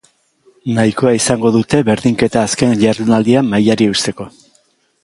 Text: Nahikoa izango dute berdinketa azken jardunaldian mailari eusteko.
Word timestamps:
Nahikoa 0.77 1.11
izango 1.17 1.51
dute 1.57 1.83
berdinketa 1.91 2.47
azken 2.49 2.75
jardunaldian 2.87 3.53
mailari 3.55 3.93
eusteko. 3.93 4.33